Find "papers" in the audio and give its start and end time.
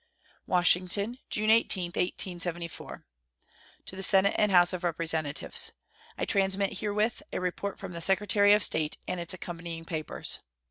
9.85-10.39